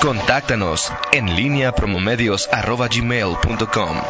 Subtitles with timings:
[0.00, 4.02] Contáctanos en línea promomedios.com.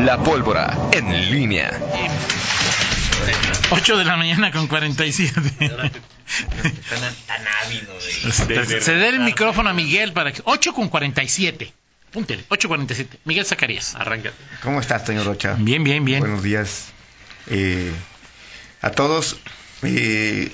[0.00, 1.70] La pólvora en línea.
[3.70, 5.40] 8 de la mañana con 47.
[8.80, 10.42] Ceder el micrófono a Miguel para que.
[10.44, 11.72] 8 con 47.
[12.10, 13.06] Púntele, 8.47.
[13.24, 13.94] Miguel Zacarías.
[13.94, 14.32] Arranca.
[14.62, 15.54] ¿Cómo estás, señor Rocha?
[15.58, 16.20] Bien, bien, bien.
[16.20, 16.86] Buenos días
[17.48, 17.92] eh,
[18.82, 19.36] a todos.
[19.82, 20.52] Eh,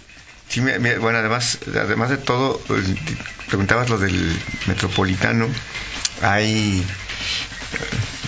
[0.50, 2.60] sí, me- bueno, además, además de todo,
[3.48, 5.48] preguntabas lo del metropolitano.
[6.22, 6.84] Hay,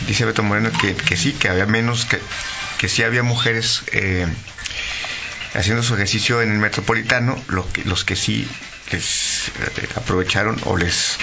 [0.07, 2.19] dice Beto Moreno que, que sí, que había menos, que,
[2.79, 4.27] que sí había mujeres eh,
[5.55, 8.49] haciendo su ejercicio en el metropolitano, lo que, los que sí
[8.91, 11.17] les eh, aprovecharon o les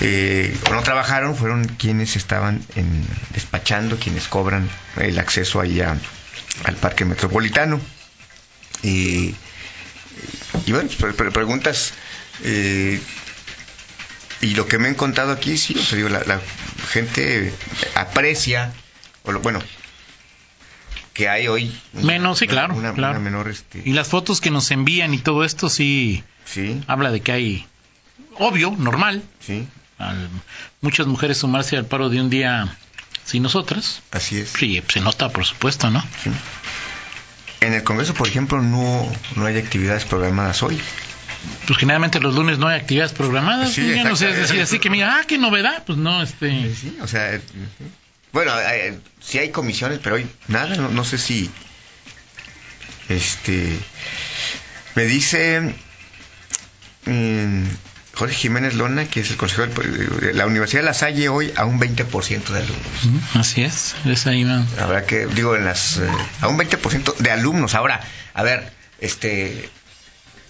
[0.00, 6.00] eh, o no trabajaron fueron quienes estaban en, despachando, quienes cobran el acceso ahí al
[6.80, 7.80] parque metropolitano.
[8.82, 9.34] Y,
[10.66, 11.92] y bueno, pre- pre- preguntas
[12.44, 13.00] eh,
[14.40, 16.40] y lo que me han contado aquí, sí, o sea, digo, la, la
[16.90, 17.52] gente
[17.94, 18.72] aprecia,
[19.24, 19.60] o lo, bueno,
[21.14, 23.12] que hay hoy una- Menos, sí, claro, una, claro.
[23.12, 27.10] una menor, este, Y las fotos que nos envían y todo esto sí sí, habla
[27.12, 27.66] de que hay.
[28.38, 29.22] Obvio, normal.
[29.40, 29.66] sí,
[29.98, 30.28] al-
[30.80, 32.76] muchas mujeres sumarse al paro de un día
[33.24, 34.02] sin nosotras.
[34.10, 34.50] así es.
[34.58, 36.02] Sí, se nota, por supuesto, ¿no?
[37.62, 40.80] En el Congreso, por ejemplo, no, no hay actividades programadas hoy.
[41.66, 43.72] Pues generalmente los lunes no hay actividades programadas.
[43.72, 44.42] Sí, ya no sé exacto.
[44.42, 45.84] decir así que mira, ah, qué novedad.
[45.86, 46.74] Pues no, este.
[46.74, 47.40] Sí, o sea, eh,
[48.32, 51.50] bueno, eh, sí hay comisiones, pero hoy nada, no, no sé si,
[53.08, 53.78] este,
[54.94, 55.74] me dice
[57.06, 57.64] mm,
[58.14, 59.72] Jorge Jiménez Lona, que es el consejero
[60.20, 63.24] de la Universidad de La Salle hoy a un 20% de alumnos.
[63.34, 64.64] Así es, es ahí va.
[64.80, 66.06] Habrá que, digo, en las, eh,
[66.42, 67.74] a un 20% de alumnos.
[67.74, 68.00] Ahora,
[68.34, 69.70] a ver, este,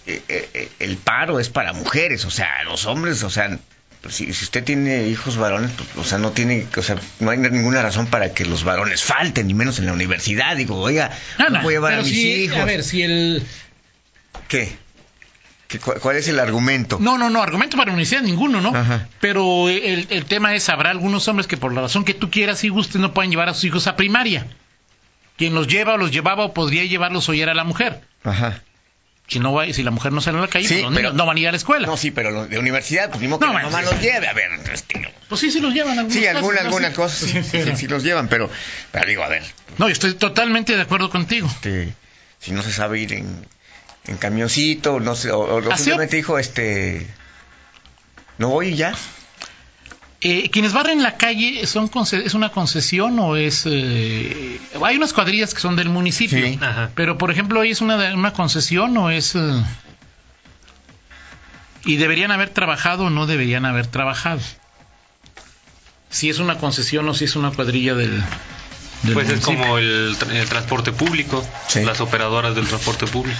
[0.05, 3.57] eh, eh, el paro es para mujeres, o sea, los hombres, o sea,
[4.01, 7.31] pues, si, si usted tiene hijos varones, pues, o sea, no tiene, o sea, no
[7.31, 10.57] hay ninguna razón para que los varones falten, ni menos en la universidad.
[10.57, 12.57] Digo, oiga, no voy a llevar a mis si- hijos.
[12.59, 13.41] A ver, si el.
[14.49, 14.75] ¿Qué?
[15.73, 16.97] ¿Qué- cu- ¿Cuál es el argumento?
[17.01, 18.75] No, no, no, argumento para universidad ninguno, ¿no?
[18.75, 19.07] Ajá.
[19.19, 22.63] Pero el, el tema es, habrá algunos hombres que por la razón que tú quieras
[22.63, 24.45] y gustes no pueden llevar a sus hijos a primaria.
[25.35, 28.01] Quien los lleva o los llevaba o podría llevarlos hoy era la mujer.
[28.23, 28.61] Ajá.
[29.27, 31.01] Si no va, si la mujer no sale a la calle, Sí, pues los pero-
[31.09, 31.87] niños no van a ir a la escuela.
[31.87, 33.85] No, sí, pero los de universidad, pues mismo que No, la mamá sí.
[33.85, 34.27] los lleve.
[34.27, 35.97] A ver, este, Pues sí, sí los llevan.
[35.97, 36.65] algunos sí, casos, alguna, ¿no?
[36.67, 38.47] alguna cosa sí, sí, sí, sí los llevan, pero,
[38.91, 39.41] pero digo, a ver,
[39.79, 41.47] No, yo estoy totalmente de acuerdo contigo.
[41.47, 41.93] este,
[42.39, 43.47] si no se sabe ir en,
[44.07, 47.07] en camioncito, no sé, o, simplemente dijo, este,
[48.37, 48.93] no voy y ya.
[50.25, 51.89] Eh, quienes barren la calle son
[52.23, 56.57] es una concesión o es eh, hay unas cuadrillas que son del municipio Sí.
[56.95, 59.39] Pero por ejemplo es una de- una concesión o es eh,
[61.85, 64.39] y deberían haber trabajado o no deberían haber trabajado
[66.09, 68.23] si es una concesión o si es una cuadrilla del,
[69.03, 69.59] del Pues es municipio.
[69.61, 71.83] como el, el transporte público, Sí.
[71.83, 73.37] las operadoras del transporte público.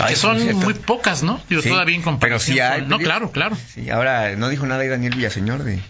[0.00, 0.60] Ay, que son es cierto.
[0.60, 3.90] muy pocas no Digo, Sí, todavía en pero sí hay, con- no claro claro Sí,
[3.90, 5.80] ahora no dijo nada ahí Daniel Villaseñor de...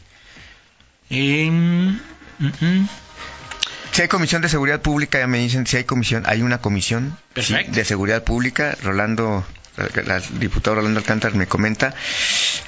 [1.11, 1.99] Eh, mm,
[2.39, 2.89] mm,
[3.93, 7.17] Si hay comisión de seguridad pública, ya me dicen, si hay comisión, hay una comisión
[7.17, 7.73] sí, Perfecto.
[7.73, 8.77] de seguridad pública.
[8.83, 9.45] Rolando,
[9.77, 11.95] la, diputado Rolando Alcántara me comenta,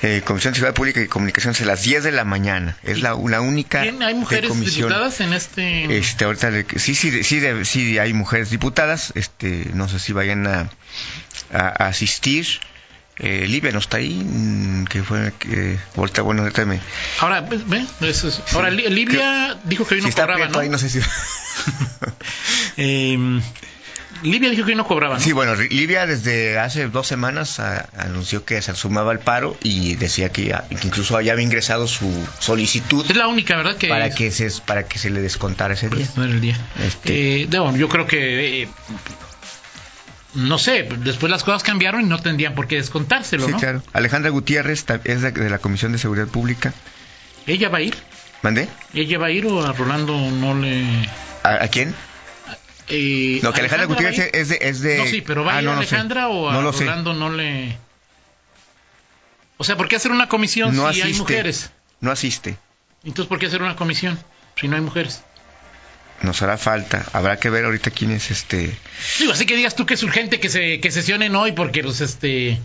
[0.03, 2.77] eh, Comisión de Seguridad Pública y Comunicaciones a las 10 de la mañana.
[2.83, 4.89] Es la, la única ¿Quién- hay de mujeres comisión.
[4.89, 9.13] diputadas en este Este, ahorita le- sí, sí, sí, de- sí hay mujeres diputadas.
[9.15, 10.69] Este, no sé si vayan a,
[11.53, 12.47] a- a asistir.
[13.19, 16.81] Eh, Livia no está ahí, mm, que fue que ahorita bueno, ahorita me,
[17.21, 20.59] Ahora, ve, eso es- ahora Li- Livia dijo que hoy si no está cobraba, Prieto
[20.59, 20.61] ¿no?
[20.63, 21.01] ahí no sé si
[22.77, 23.41] Eh,
[24.23, 25.21] Livia dijo que no cobraba, ¿no?
[25.21, 29.95] Sí, bueno, Libia desde hace dos semanas a- anunció que se sumaba al paro y
[29.97, 33.77] decía que, ya- que incluso ya había ingresado su solicitud Es la única, ¿verdad?
[33.77, 36.07] Que para que se para que se le descontara ese día.
[36.17, 36.57] no era el día.
[36.87, 38.69] Este- Eh, yo creo que eh,
[40.35, 43.59] no sé, después las cosas cambiaron y no tendrían por qué descontárselo, Sí, ¿no?
[43.59, 43.83] claro.
[43.93, 46.75] Alejandra Gutiérrez es de, de la Comisión de Seguridad Pública.
[47.47, 47.95] Ella va a ir,
[48.43, 48.69] ¿Mandé?
[48.93, 50.85] ella va a ir o a Rolando no le
[51.43, 51.95] ¿A, a quién?
[52.89, 54.31] Eh, No, que Alejandra va a Gutiérrez ir?
[54.33, 54.99] es de, es de...
[54.99, 55.89] No, sí, pero va a Ah, ir no, no sé.
[55.95, 56.85] Alejandra o a No sé.
[56.85, 57.77] No le
[59.59, 61.19] O sea, ¿por qué hacer una comisión No si hay asiste.
[61.23, 61.71] mujeres?
[62.01, 62.57] No asiste.
[63.05, 64.19] Entonces, ¿por qué hacer una comisión
[64.61, 65.23] si no hay mujeres?
[66.23, 67.05] Nos hará falta.
[67.13, 68.77] Habrá que ver ahorita quién es este...
[69.19, 72.01] Digo, así que digas tú que es urgente que se que sesionen hoy porque pues
[72.01, 72.61] este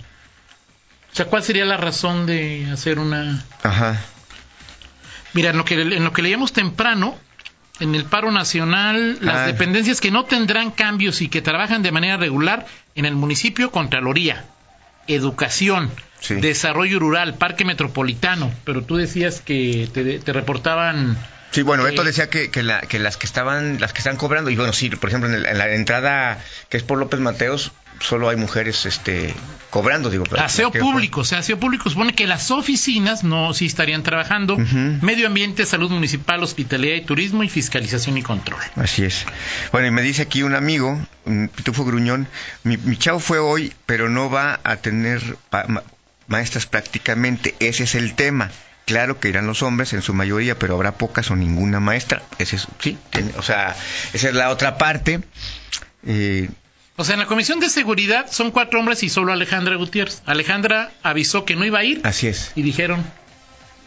[1.11, 4.01] o sea, ¿cuál sería la razón de hacer una Ajá.
[5.33, 7.17] Mira, en lo que en lo que leíamos temprano
[7.81, 9.45] en el paro nacional, las Ah.
[9.47, 14.45] dependencias que no tendrán cambios y que trabajan de manera regular en el municipio Contraloría.
[15.07, 16.35] educación, Sí.
[16.35, 21.17] desarrollo rural, parque metropolitano, pero tú decías que te, te reportaban...
[21.49, 24.15] Sí, bueno, Beto Eh, decía que, que, la- que las que estaban las que están
[24.15, 26.39] cobrando y bueno, sí, por ejemplo, en, el- en la entrada
[26.69, 29.33] que es por López Mateos solo hay mujeres este
[29.69, 33.65] cobrando, digo, pero Aseo público, o sea, aseo público supone que las oficinas no sí
[33.67, 34.57] estarían trabajando,
[35.01, 38.59] medio ambiente, salud municipal, hospitalidad y turismo y fiscalización y control.
[38.75, 39.25] Así es.
[39.71, 40.99] Bueno, y me dice aquí un amigo,
[41.55, 42.27] Pitufo Gruñón,
[42.63, 45.83] mi, mi chavo fue hoy, pero no va a tener pa- ma-
[46.27, 47.55] maestras prácticamente.
[47.59, 48.51] Ese es el tema.
[48.85, 52.23] Claro que irán los hombres en su mayoría, pero habrá pocas o ninguna maestra.
[52.39, 53.73] Ese es, sí, tiene- o sea,
[54.11, 55.21] esa es la otra parte.
[56.05, 56.49] Eh,
[57.01, 60.21] O sea, en la comisión de seguridad son cuatro hombres y solo Alejandra Gutiérrez.
[60.27, 62.51] Alejandra avisó que no iba a ir así es.
[62.55, 63.03] y dijeron,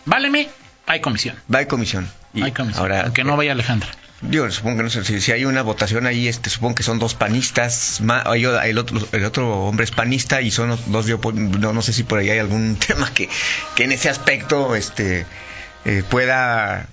[0.05, 0.49] váleme,
[0.87, 1.37] hay comisión.
[1.53, 2.11] Va en comisión.
[2.35, 2.81] Y hay comisión.
[2.83, 3.89] Ahora, aunque no vaya Alejandra.
[4.23, 6.99] Yo supongo que no sé, si, si hay una votación ahí, este, supongo que son
[6.99, 11.21] dos panistas, ma- hay el, otro, el otro hombre es panista y son dos, yo,
[11.35, 13.29] no, no sé si por ahí hay algún tema que,
[13.77, 15.25] que en ese aspecto este,
[15.85, 16.89] eh, pueda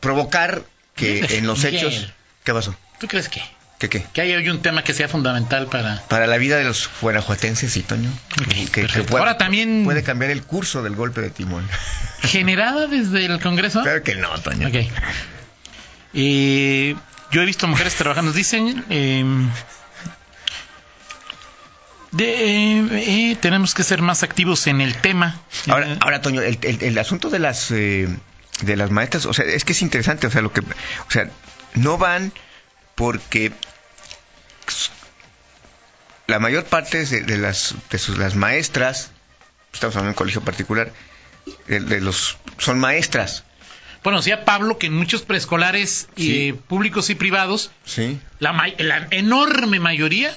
[0.00, 0.62] provocar
[0.94, 2.12] que en los hechos...
[2.44, 2.74] ¿Qué pasó?
[2.98, 3.42] ¿Tú crees que?
[3.80, 4.04] ¿Qué qué?
[4.12, 6.02] Que haya hoy un tema que sea fundamental para...
[6.08, 8.10] Para la vida de los guanajuatenses, sí, Toño.
[8.48, 9.08] que, que perfecto.
[9.08, 11.66] pueda- Ahora también- puede cambiar el curso del golpe de timón.
[12.22, 13.82] ¿Generada desde el Congreso?
[13.82, 14.68] Claro que no, Toño.
[14.68, 14.74] Ok.
[16.12, 16.94] Eh,
[17.32, 18.32] yo he visto mujeres trabajando.
[18.32, 18.84] Dicen.
[18.90, 19.24] eh,
[22.12, 25.40] de, eh, eh, tenemos que ser más activos en el tema.
[25.68, 28.08] Ahora, ahora Toño, el, el- el asunto de las eh,
[28.62, 30.64] de las maestras, o sea, es que es interesante, o sea, lo que, o
[31.10, 31.30] sea,
[31.74, 32.32] no van
[33.00, 33.50] porque
[36.26, 39.10] la mayor parte de, de las de sus las maestras,
[39.72, 40.92] estamos hablando de un colegio particular,
[41.66, 43.44] de, de los son maestras,
[44.04, 46.48] bueno, decía Pablo que en muchos preescolares Sí.
[46.48, 50.36] eh, públicos y privados, sí, la, ma- la enorme mayoría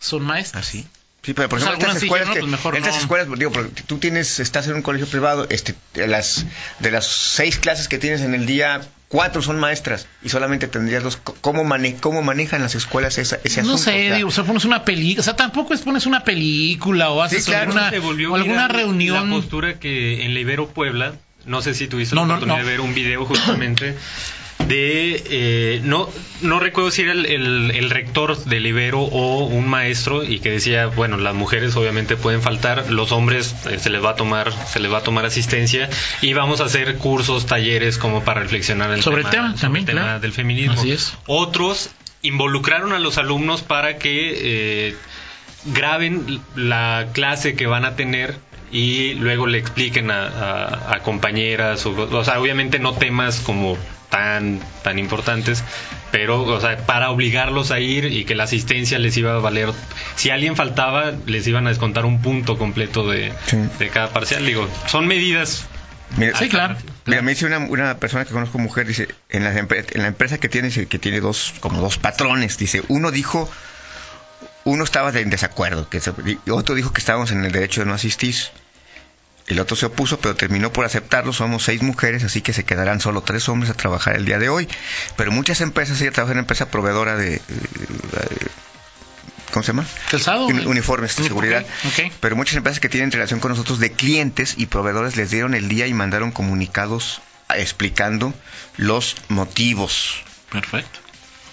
[0.00, 0.66] son maestras.
[0.66, 0.86] así.
[1.22, 3.00] Sí, pero por Pues ejemplo, estas sí, escuelas, no, que, pues mejor estas no.
[3.00, 6.44] escuelas, digo, porque tú tienes, estás en un colegio privado, este, de las,
[6.80, 8.80] de las seis clases que tienes en el día,
[9.10, 11.16] cuatro son maestras y solamente tendrías dos.
[11.40, 13.82] ¿Cómo, mane, cómo manejan las escuelas esa, ese no asunto?
[13.82, 16.24] sé, O sea, digo, o sea, pones una película, o sea, tampoco es pones una
[16.24, 19.28] película o haces Sí, claro, alguna, se volvió o alguna reunión.
[19.28, 21.14] La postura que en la Ibero Puebla,
[21.44, 22.64] no sé si tuviste No, la no, oportunidad no.
[22.64, 23.96] de ver un video justamente
[24.68, 26.08] de eh, no
[26.42, 30.50] no recuerdo si era el, el- el rector del Ibero o un maestro y que
[30.50, 34.52] decía bueno las mujeres obviamente pueden faltar los hombres eh, se les va a tomar
[34.66, 35.90] se les va a tomar asistencia
[36.22, 39.82] y vamos a hacer cursos talleres como para reflexionar el Sobre el tema sobre también,
[39.82, 40.20] el tema claro.
[40.20, 41.14] del feminismo Así es.
[41.26, 41.90] otros
[42.22, 44.94] involucraron a los alumnos para que eh,
[45.66, 48.36] graben la clase que van a tener
[48.72, 53.76] y luego le expliquen a, a- a compañeras, o, o sea, obviamente no temas como
[54.10, 55.62] tan, tan importantes,
[56.10, 59.70] pero, o sea, para obligarlos a ir y que la asistencia les iba a valer,
[60.16, 63.56] si alguien faltaba, les iban a descontar un punto completo de, Sí.
[63.78, 64.44] de cada parcial.
[64.44, 65.66] Digo, son medidas.
[66.16, 66.76] mira, Sí, claro.
[67.06, 69.68] Mira, me dice una, una persona que conozco mujer, dice, en la, en
[70.02, 73.48] la empresa que tiene, dice que tiene dos, como dos patrones, dice, uno dijo,
[74.64, 76.12] uno estaba en desacuerdo, que se-
[76.50, 78.34] otro dijo que estábamos en el derecho de no asistir,
[79.46, 83.00] el otro se opuso, pero terminó por aceptarlo, somos seis mujeres, así que se quedarán
[83.00, 84.68] solo tres hombres a trabajar el día de hoy,
[85.16, 87.36] pero muchas empresas, ella trabaja en empresa proveedora de...
[87.36, 88.46] eh, eh,
[89.52, 89.84] ¿Cómo se llama?
[90.08, 90.46] ¿Calzado?
[90.46, 91.64] Uni- uniformes de seguridad.
[91.84, 92.12] ok, ok.
[92.20, 95.68] Pero muchas empresas que tienen relación con nosotros de clientes y proveedores les dieron el
[95.68, 97.20] día y mandaron comunicados
[97.56, 98.32] explicando
[98.76, 100.22] los motivos.
[100.52, 101.00] Perfecto.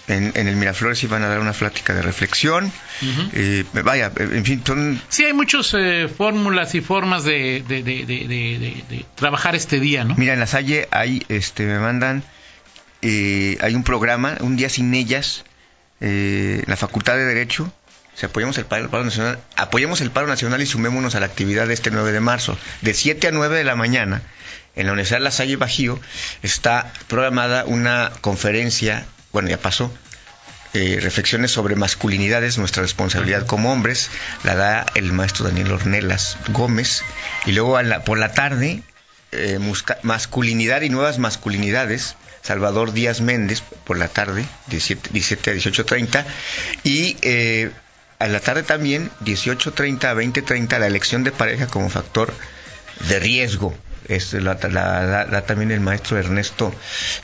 [0.08, 2.72] En, en el Miraflores iban a dar una plática de reflexión.
[3.02, 3.30] Ujú.
[3.34, 7.82] Eh, vaya, eh, en fin, son Sí, hay muchas eh, fórmulas y formas de, de,
[7.82, 10.14] de, trabajar este día, ¿no?
[10.16, 12.22] Mira, en la Salle hay, este, me mandan,
[13.02, 15.44] eh, hay un programa, un día sin ellas,
[16.00, 17.72] eh, la Facultad de Derecho.
[18.14, 21.26] Si apoyamos el paro, el paro nacional, apoyemos el paro nacional y sumémonos a la
[21.26, 22.58] actividad de este 9 de marzo.
[22.82, 24.22] De 7 a 9 de la mañana,
[24.74, 26.00] en la Universidad La Salle Bajío,
[26.42, 29.92] está programada una conferencia, bueno, ya pasó,
[30.74, 34.10] eh, reflexiones sobre masculinidades, nuestra responsabilidad como hombres,
[34.44, 37.02] la da el maestro Daniel Ornelas Gómez,
[37.46, 38.82] y luego a la- por la tarde,
[39.32, 45.54] eh, musca- masculinidad y nuevas masculinidades, Salvador Díaz Méndez, por la tarde, 17, 17 a
[45.54, 46.26] 18.30,
[46.84, 47.70] y eh,
[48.18, 52.32] a la tarde también, 18.30 a 20.30, la elección de pareja como factor
[53.08, 53.76] de riesgo.
[54.06, 56.74] Es la, la- la- la también el maestro Ernesto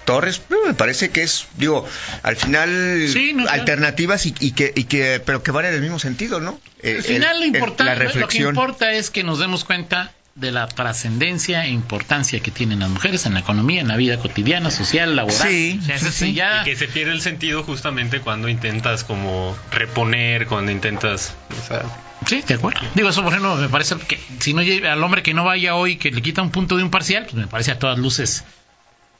[0.04, 0.42] Torres.
[0.66, 1.86] Me parece que es, digo,
[2.22, 3.60] al final Sí, no, claro.
[3.60, 6.60] alternativas y, y que, y que, pero que van en el mismo sentido, ¿no?
[6.82, 8.48] Al final lo importante, la lo que reflexión.
[8.50, 13.24] importa es que nos demos cuenta de la trascendencia e importancia que tienen las mujeres
[13.26, 15.48] en la economía, en la vida cotidiana, social, laboral.
[15.48, 16.34] Sí, O sea, sí, eso sí, sí.
[16.34, 21.34] ya- Y que se pierde el sentido justamente cuando intentas como reponer, cuando intentas...
[21.50, 21.82] o sea,
[22.26, 22.80] Sí, de acuerdo.
[22.94, 25.74] Digo, eso por ejemplo me parece que si no llega al hombre que no vaya
[25.74, 28.44] hoy, que le quita un punto de un parcial, pues me parece a todas luces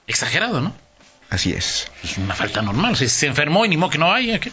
[0.06, 0.74] exagerado, ¿no?
[1.30, 1.90] Así es.
[2.02, 2.92] Es una falta normal.
[2.92, 4.38] O sea, se enfermó y ni modo que no vaya.
[4.40, 4.50] ¿qué?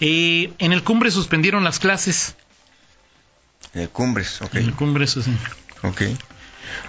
[0.00, 2.36] Eh, en el cumbre suspendieron las clases.
[3.74, 4.54] Eh, cumbres, ok.
[4.56, 5.30] En el cumbre eso sí.
[5.82, 6.02] Ok.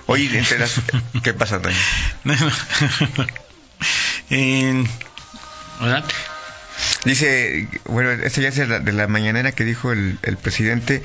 [0.07, 0.81] Oye, entre las-
[1.23, 1.75] ¿qué pasa, Toño?
[4.29, 4.87] En-
[5.79, 6.03] ¿verdad?
[7.05, 11.01] Dice, bueno, esta ya es de la, de la mañanera que dijo el, el presidente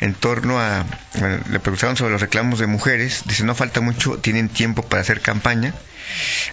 [0.00, 0.86] en torno a,
[1.18, 5.02] bueno, le preguntaron sobre los reclamos de mujeres, dice, no falta mucho, tienen tiempo para
[5.02, 5.74] hacer campaña,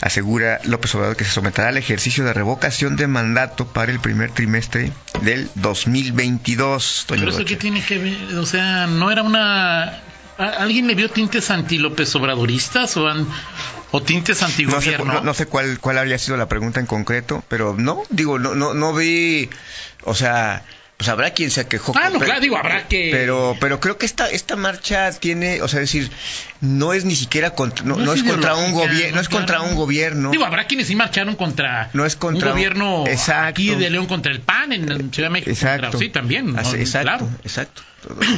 [0.02, 4.32] asegura López Obrador que se someterá al ejercicio de revocación de mandato para el primer
[4.32, 7.06] trimestre del 2022.
[7.08, 9.84] Toño Pero eso qué tiene que ver, o sea, no era una...
[9.84, 10.02] ¿a-
[10.60, 13.28] ¿Alguien le vio tintes anti López Obradoristas o, an-
[13.92, 15.14] o tintes No sé, antigobierno?
[15.14, 18.56] no, no sé cuál, cuál habría sido la pregunta en concreto, pero no, digo, no,
[18.56, 19.50] no, no vi,
[20.04, 20.64] o sea,
[20.98, 21.94] pues habrá quien se quejó.
[21.96, 25.62] Ah, no, pero- claro, digo, habrá que- Pero, pero creo que esta, esta marcha tiene,
[25.64, 26.12] o sea, es decir,
[26.62, 29.74] no es ni siquiera contra, no, no es contra un gobierno, no es contra un
[29.76, 30.30] gobierno.
[30.30, 33.48] Digo, habrá quienes sí marcharon contra, No es contra un gobierno Exacto.
[33.50, 35.50] aquí de León contra el PAN en Ciudad de México.
[35.50, 35.88] Exacto.
[35.90, 36.50] contra- sí, también.
[36.58, 37.30] exacto, Claro.
[37.44, 37.82] exacto.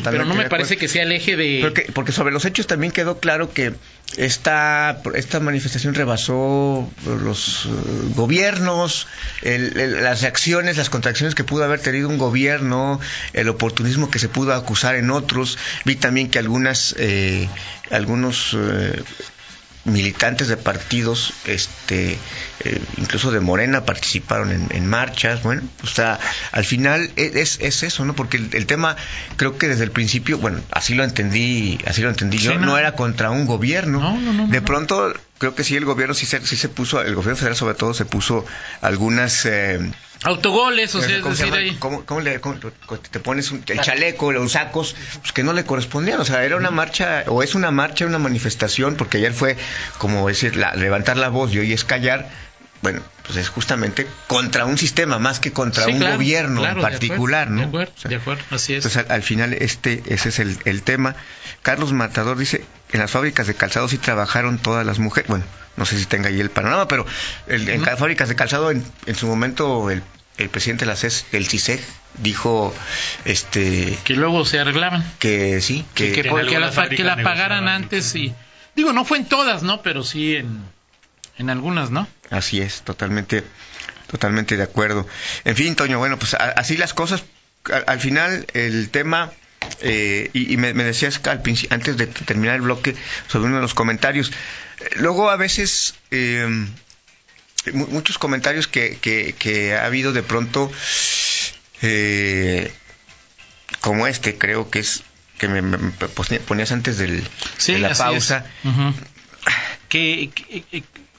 [0.05, 1.59] Pero no me parece que sea el eje de...
[1.61, 3.73] Porque, porque sobre los hechos también quedó claro que
[4.17, 7.69] esta, esta manifestación rebasó los eh,
[8.15, 9.07] gobiernos,
[9.41, 12.99] el- el- las reacciones, las contracciones que pudo haber tenido un gobierno,
[13.33, 15.57] el oportunismo que se pudo acusar en otros.
[15.85, 17.49] Vi también que algunas, eh,
[17.89, 19.01] algunos eh,
[19.85, 22.17] militantes de partidos, este,
[22.61, 25.43] eh, incluso de Morena, participaron en, en marchas.
[25.43, 26.19] Bueno, o sea,
[26.51, 28.15] al final e- es, es eso, ¿no?
[28.15, 28.95] Porque el, el tema,
[29.35, 32.65] creo que desde el principio, bueno, así lo entendí, así lo entendí yo, no.
[32.67, 32.77] no.
[32.77, 33.99] era contra un gobierno.
[33.99, 37.01] No, no, no, de pronto, creo que sí, el gobierno sí se, sí se puso,
[37.01, 38.45] el gobierno federal sobre todo se puso
[38.81, 39.45] algunas.
[39.45, 39.91] eh,
[40.25, 41.75] Autogoles, o sea, es ¿Cómo, decir, ahí...
[41.79, 42.55] ¿Cómo- cómo le- cómo-
[43.11, 46.21] te pones un- el chaleco, los sacos, pues que no le correspondían?
[46.21, 49.57] O sea, era una marcha, o es una marcha, una manifestación, porque ayer fue
[49.97, 52.29] como decir, la- levantar la voz y hoy es callar.
[52.81, 56.71] Bueno, pues es justamente contra un sistema más que contra Sí, un claro, gobierno claro,
[56.75, 57.61] en de particular, acuerdo, ¿no?
[57.61, 58.85] De acuerdo, O sea, de acuerdo, así es.
[58.85, 61.15] entonces, al, al final, este, ese es el, el tema.
[61.61, 65.27] Carlos Matador dice, en las fábricas de calzado sí trabajaron todas las mujeres.
[65.29, 65.43] Bueno,
[65.75, 67.05] no sé si tenga ahí el panorama, pero
[67.47, 70.01] el- en cada fábricas de calzado, en, en su momento, el,
[70.37, 71.81] el presidente de la CES, el CISEG,
[72.19, 72.73] dijo
[73.25, 75.03] este que luego se arreglaban.
[75.19, 78.33] que sí, que, Que, que la, que la fábricas pagaran antes y...
[78.75, 79.81] Digo, no fue en todas, ¿no?
[79.83, 80.59] Pero sí en,
[81.37, 82.07] en algunas, ¿no?
[82.31, 83.43] Así es, totalmente,
[84.09, 85.07] totalmente de acuerdo.
[85.45, 87.23] En fin, Toño, bueno, pues a- así las cosas.
[87.71, 89.31] Al, al final, el tema,
[89.81, 92.95] eh, y, y me, me decías al antes de terminar el bloque
[93.27, 94.31] sobre uno de los comentarios.
[94.97, 96.47] Luego, a veces, eh,
[97.73, 100.71] mu- muchos comentarios que, que, que ha habido de pronto,
[101.81, 102.71] eh,
[103.81, 105.03] como este, creo que es
[105.37, 105.61] que me,
[106.45, 107.23] ponías antes del,
[107.57, 108.45] Sí, de la pausa.
[109.89, 110.29] que,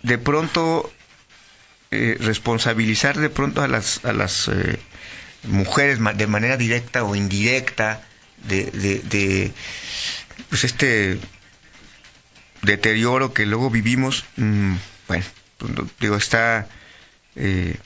[0.02, 0.92] de pronto
[1.90, 4.78] eh, responsabilizar de pronto a las a las eh,
[5.44, 8.02] mujeres de manera directa o indirecta
[8.48, 9.52] de, de, de,
[10.50, 11.18] pues este
[12.62, 14.74] deterioro que luego vivimos mm,
[15.08, 15.24] bueno
[15.58, 16.68] pues, digo está
[17.36, 17.76] eh,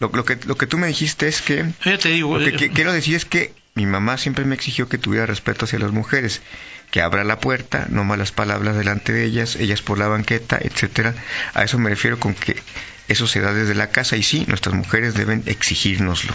[0.00, 2.50] lo, lo que lo que tú me dijiste es que ya te digo, lo que
[2.50, 5.78] eh, qui- quiero decir es que mi mamá siempre me exigió que tuviera respeto hacia
[5.78, 6.42] las mujeres,
[6.90, 11.14] que abra la puerta, no malas palabras delante de ellas, ellas por la banqueta, etcétera.
[11.54, 12.60] A eso me refiero con que
[13.08, 16.34] eso se da desde la casa y sí, nuestras mujeres deben exigírnoslo.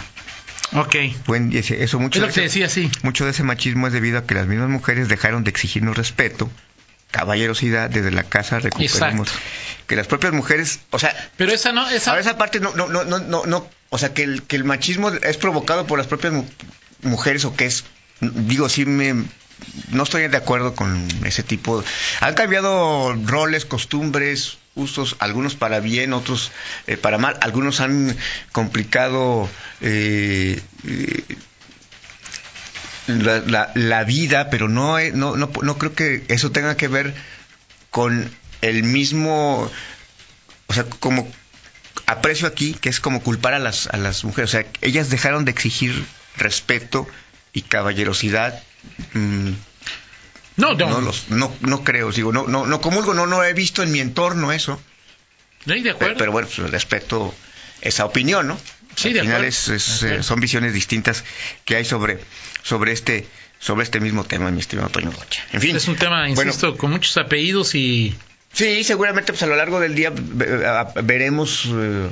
[0.72, 0.96] Ok.
[1.26, 2.90] Buen, ese- eso mucho Es lo de que ese- decía, sí.
[3.02, 6.50] mucho de ese machismo es debido a que las mismas mujeres dejaron de exigirnos respeto,
[7.10, 9.46] caballerosidad desde la casa recuperamos Exacto.
[9.86, 12.10] que las propias mujeres, o sea, Pero esa no, esa...
[12.10, 14.64] Ahora esa parte no, no, no, no, no, no, o sea que el, que el
[14.64, 16.44] machismo es provocado por las propias mu-
[17.02, 17.84] mujeres o que es,
[18.20, 19.14] digo, sí me,
[19.90, 21.82] no estoy de acuerdo con ese tipo.
[22.20, 26.52] Han cambiado roles, costumbres, usos, algunos para bien, otros
[26.86, 28.16] eh, para mal, algunos han
[28.52, 29.48] complicado
[29.80, 31.24] eh, eh,
[33.06, 36.88] la, la, la vida, pero no, he- no, no, no creo que eso tenga que
[36.88, 37.14] ver
[37.90, 38.30] con
[38.62, 39.70] el mismo,
[40.66, 41.28] o sea, como
[42.06, 45.44] aprecio aquí, que es como culpar a las, a las mujeres, o sea, ellas dejaron
[45.44, 46.04] de exigir
[46.36, 47.06] respeto
[47.52, 48.62] y caballerosidad.
[50.58, 53.54] No, no, no, los, no, no creo, digo, no, no, no comulgo, no, no he
[53.54, 54.78] visto en mi entorno eso,
[55.66, 56.16] Sí, de acuerdo.
[56.18, 57.34] pero bueno, pues, respeto
[57.80, 58.58] esa opinión, ¿no?
[58.96, 60.20] Sí, Al de final acuerdo, es- es, de acuerdo.
[60.20, 61.24] eh, son visiones distintas
[61.64, 62.18] que hay sobre,
[62.62, 63.26] sobre este
[63.60, 65.42] sobre este mismo tema, mi estimado Toño Rocha.
[65.52, 65.74] En fin.
[65.74, 68.14] Es un tema, bueno, insisto, con muchos apellidos y
[68.52, 70.12] Sí, seguramente pues a lo largo del día
[71.02, 72.08] veremos eh,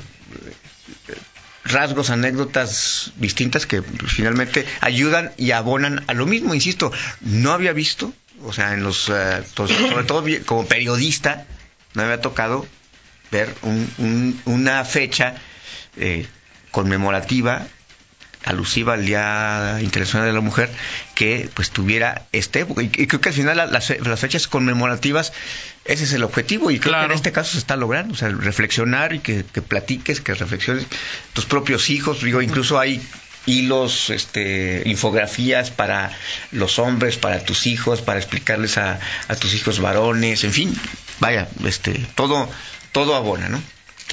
[1.65, 6.55] rasgos, anécdotas distintas que pues, finalmente ayudan y abonan a lo mismo.
[6.55, 8.13] Insisto, no había visto,
[8.45, 11.47] o sea, en los, eh, to- sobre todo como periodista,
[11.95, 12.67] no me había tocado
[13.31, 15.35] ver un- un- una fecha
[15.97, 16.27] eh,
[16.71, 17.67] conmemorativa
[18.45, 20.71] alusiva al Día Internacional de la Mujer
[21.17, 24.47] que pues tuviera este y, y creo que al final la- las, fe- las fechas
[24.47, 25.33] conmemorativas
[25.85, 27.09] ese es el objetivo y creo Claro.
[27.09, 30.35] que en este caso se está logrando, o sea, reflexionar y que, que platiques, que
[30.35, 30.87] reflexiones
[31.33, 33.01] tus propios hijos, digo, incluso hay
[33.47, 36.11] hilos, este, infografías para
[36.53, 38.99] los hombres, para tus hijos, para explicarles a,
[39.29, 40.75] a tus hijos varones, en fin,
[41.21, 42.51] vaya, este, todo,
[42.93, 43.63] todo abona, ¿no?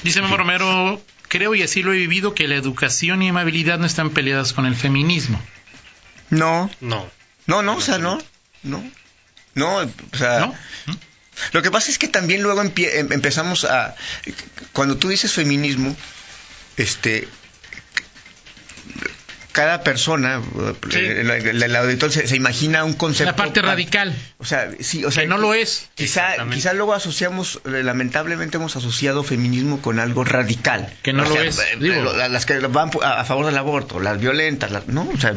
[0.04, 3.86] Dice Memo Romero, creo y así lo he vivido, que la educación y amabilidad no
[3.86, 5.42] están peleadas con el feminismo.
[6.30, 7.10] No, No.
[7.48, 8.20] no, no, o sea, no,
[8.64, 8.84] no,
[9.56, 10.56] no, o sea, ¿No?
[11.52, 12.72] Lo que pasa es que también luego em-
[13.12, 13.96] empezamos a...
[14.72, 15.96] Cuando tú dices feminismo,
[16.78, 17.28] este...
[19.54, 20.42] Cada persona,
[20.90, 20.98] Sí.
[20.98, 23.32] eh, el, el- el auditor se, se imagina un concepto...
[23.32, 25.24] La parte pa- radical, O sea, sí, o sea...
[25.24, 25.90] que no lo es.
[25.96, 30.92] Quizá, quizá luego asociamos, eh, lamentablemente hemos asociado feminismo con algo radical.
[31.04, 32.02] Que no O lo sea, es, eh, digo.
[32.02, 35.08] lo- las que van a, a favor del aborto, las violentas, las- ¿no?
[35.14, 35.36] O sea,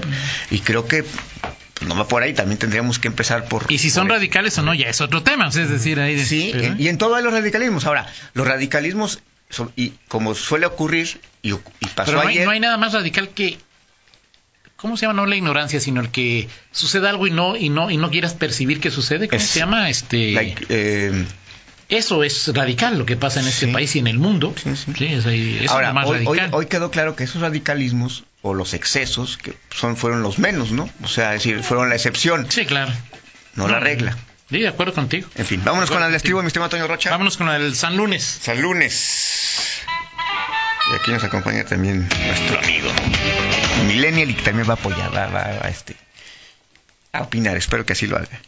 [0.51, 1.05] y creo que
[1.87, 3.67] no va por ahí, también tendríamos que empezar por...
[3.69, 5.49] Y si son radicales o no, ya es otro tema.
[5.49, 7.85] Es decir, ahí de- Sí, pero- y en todos los radicalismos.
[7.85, 9.19] Ahora, los radicalismos,
[9.51, 11.53] son- y como suele ocurrir, y,
[11.95, 13.59] pasó Pero no hay, ayer, no hay nada más radical que
[14.77, 15.15] ¿cómo se llama?
[15.21, 18.35] No la ignorancia, sino el que suceda algo y no y no y no quieras
[18.35, 19.29] percibir que sucede.
[19.29, 19.91] ¿Cómo Es- se llama?
[19.91, 21.25] Este like, eh,
[21.89, 23.73] eso es radical lo que pasa en este Sí.
[23.73, 24.55] país y en el mundo.
[24.63, 25.05] Sí, sí.
[25.07, 26.51] es, ahí- eso ahora, es más hoy, radical.
[26.53, 30.89] hoy quedó claro que esos radicalismos, o los excesos, que son fueron los menos, ¿no?
[31.03, 32.93] O sea, es decir, fueron la excepción, Sí, claro.
[33.55, 34.17] no la regla.
[34.49, 35.29] Sí, de acuerdo contigo.
[35.35, 37.11] En fin, vámonos con el estribo, mi estimado Toño Rocha.
[37.11, 38.23] Vámonos con el San Lunes.
[38.43, 39.81] San lunes.
[40.91, 42.89] Y aquí nos acompaña también nuestro amigo
[43.87, 45.97] Millennial y que también va a apoyar, va, va- va, este,
[47.13, 48.41] a opinar, espero que así lo haga.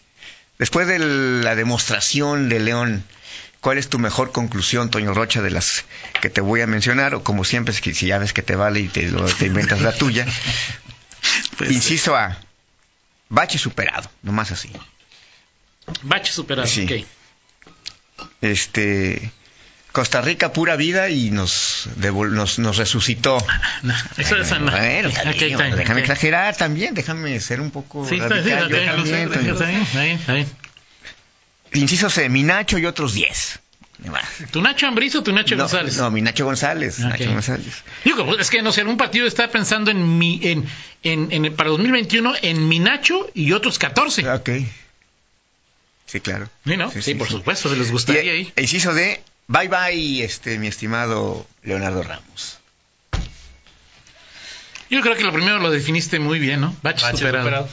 [0.58, 3.04] Después de la demostración de León,
[3.60, 5.84] ¿cuál es tu mejor conclusión, Toño Rocha, de las
[6.20, 7.14] que te voy a mencionar?
[7.14, 9.46] O como siempre, es que si ya ves que te vale y te, lo- te
[9.46, 10.26] inventas la tuya.
[11.58, 12.38] Pues, Inciso A,
[13.28, 14.70] bache superado, nomás así.
[16.02, 16.68] Bache superado.
[16.68, 16.84] Sí.
[18.18, 18.26] ok.
[18.40, 19.32] Este,
[19.98, 23.36] Costa Rica pura vida y nos, nos, nos resucitó.
[23.82, 24.70] No, eso es no.
[24.70, 26.04] Bueno, Ok, también, está bien, déjame ok.
[26.04, 28.68] exagerar también, déjame ser un poco Sí, sí, radical.
[31.72, 33.58] Inciso C, mi Nacho y otros 10.
[34.04, 34.24] Ni más.
[34.52, 35.96] ¿Tu Nacho Ambriz o tu Nacho no, González?
[35.96, 36.98] No, mi Nacho González.
[37.00, 37.04] Ok.
[37.06, 37.82] Nacho González.
[38.04, 40.64] Digo, pues, es que no sé, algún partido está pensando en mi, en,
[41.02, 44.28] en, en- para 2021 en mi Nacho y otros 14.
[44.30, 44.50] Ok.
[46.06, 46.48] Sí, claro.
[46.64, 46.90] Sí, ¿no?
[46.92, 48.52] Sí, por supuesto, se les gustaría Y, ahí.
[48.56, 52.58] e inciso D, bye bye, este, mi estimado Leonardo Ramos.
[54.90, 56.74] Yo creo que lo primero lo definiste muy bien, ¿no?
[56.82, 57.44] Bache, Bache superado.
[57.44, 57.68] superado.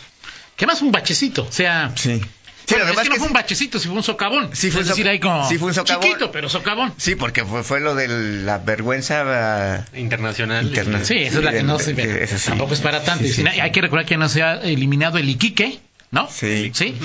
[0.58, 1.44] ¿Qué más un bachecito?
[1.44, 2.22] O sea, Sí.
[2.68, 4.50] Sí, bueno, lo que es que no fue que- un bachecito, si fue un socavón.
[4.56, 6.02] Sí, fue es decir, ahí como sí, fue un socavón.
[6.04, 6.96] chiquito, pero socavón.
[6.98, 10.66] Sí, porque fue, fue lo de la vergüenza eh, Internacional.
[10.66, 12.24] Interna- Sí, esa es la que no se ve.
[12.24, 12.48] esa sí.
[12.50, 13.24] Tampoco es para tanto.
[13.28, 13.46] Sí.
[13.48, 16.28] Hay que recordar que no se ha eliminado el Iquique, ¿no?
[16.28, 16.72] Sí.
[16.74, 16.98] Sí.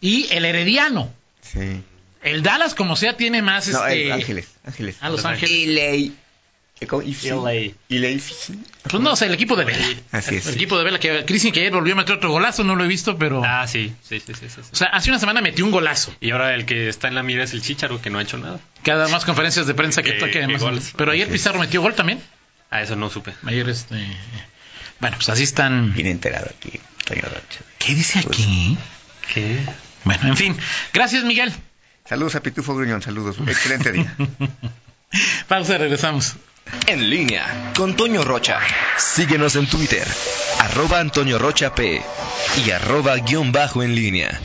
[0.00, 1.12] Y el Herediano.
[1.42, 1.82] Sí.
[2.24, 3.68] El Dallas, como sea, tiene más.
[3.68, 4.08] No, este...
[4.08, 4.96] eh, Ángeles, Ángeles.
[5.00, 6.12] A Los Ángeles.
[7.88, 8.52] IFC.
[8.90, 9.86] Pues no, o sea, el equipo de Vela.
[10.10, 10.46] Así es.
[10.46, 12.84] El equipo de Vela, que Cristian que ayer volvió a meter otro golazo, no lo
[12.84, 13.42] he visto, pero.
[13.44, 14.68] Ah, sí, sí, sí, sí, sí, sí.
[14.72, 16.12] O sea, hace una semana metió un golazo.
[16.20, 18.38] Y ahora el que está en la mira es el Chicharo, que no ha hecho
[18.38, 18.58] nada.
[18.82, 20.46] Cada más conferencias de prensa que Que- toque.
[20.96, 22.20] Pero ayer Pizarro metió gol también.
[22.70, 23.32] A eso no supe.
[23.44, 23.94] Ayer, este.
[25.00, 25.92] Bueno, pues así están.
[25.94, 27.60] Bien enterado aquí, Toño Rocha.
[27.78, 28.76] ¿Qué dice aquí?
[29.32, 29.58] ¿Qué?
[30.04, 30.56] Bueno, en fin.
[30.92, 31.52] Gracias, Miguel.
[32.06, 33.36] Saludos a Pitufo Gruñón, saludos.
[33.46, 34.14] Excelente día.
[35.48, 36.36] Pausa, regresamos.
[36.86, 38.58] En línea con Toño Rocha.
[38.98, 40.06] Síguenos en Twitter,
[40.60, 42.02] arroba Antonio Rocha P
[42.66, 44.38] y arroba guion bajo en línea.